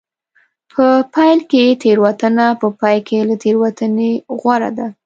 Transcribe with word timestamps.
په 0.71 0.85
پیل 1.13 1.39
کې 1.51 1.63
تېروتنه 1.81 2.45
په 2.61 2.67
پای 2.79 2.97
کې 3.07 3.17
له 3.29 3.35
تېروتنې 3.43 4.11
غوره 4.41 4.69
ده. 4.77 4.87